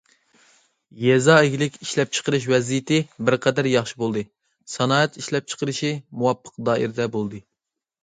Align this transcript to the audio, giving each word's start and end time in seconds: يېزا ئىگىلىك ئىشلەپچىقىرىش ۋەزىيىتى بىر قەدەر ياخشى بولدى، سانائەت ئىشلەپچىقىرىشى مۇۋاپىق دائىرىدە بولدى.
يېزا 1.03 1.35
ئىگىلىك 1.47 1.77
ئىشلەپچىقىرىش 1.85 2.47
ۋەزىيىتى 2.55 2.99
بىر 3.29 3.39
قەدەر 3.45 3.71
ياخشى 3.75 4.01
بولدى، 4.03 4.27
سانائەت 4.79 5.23
ئىشلەپچىقىرىشى 5.23 5.97
مۇۋاپىق 6.03 6.63
دائىرىدە 6.69 7.13
بولدى. 7.19 7.49